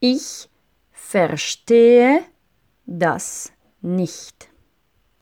[0.00, 0.48] Ich
[0.92, 2.24] verstehe
[2.86, 4.49] das nicht.